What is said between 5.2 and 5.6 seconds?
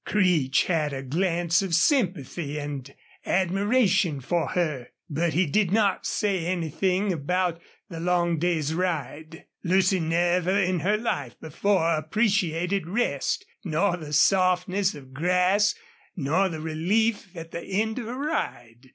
he